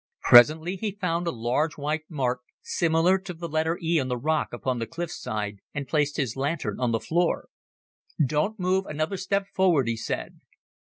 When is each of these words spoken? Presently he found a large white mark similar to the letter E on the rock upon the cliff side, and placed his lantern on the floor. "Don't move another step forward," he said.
Presently 0.23 0.77
he 0.77 0.97
found 0.99 1.27
a 1.27 1.31
large 1.31 1.77
white 1.77 2.05
mark 2.09 2.39
similar 2.63 3.19
to 3.19 3.35
the 3.35 3.47
letter 3.47 3.77
E 3.83 3.99
on 3.99 4.07
the 4.07 4.17
rock 4.17 4.51
upon 4.51 4.79
the 4.79 4.87
cliff 4.87 5.11
side, 5.11 5.57
and 5.75 5.87
placed 5.87 6.17
his 6.17 6.35
lantern 6.35 6.79
on 6.79 6.91
the 6.91 6.99
floor. 6.99 7.49
"Don't 8.25 8.57
move 8.59 8.87
another 8.87 9.17
step 9.17 9.45
forward," 9.53 9.87
he 9.87 9.95
said. 9.95 10.39